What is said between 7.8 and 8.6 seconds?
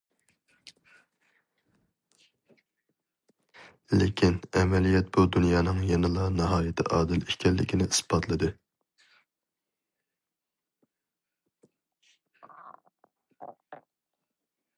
ئىسپاتلىدى.